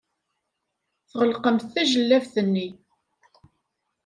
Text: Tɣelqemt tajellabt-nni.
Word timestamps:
Tɣelqemt 1.09 1.67
tajellabt-nni. 1.73 2.67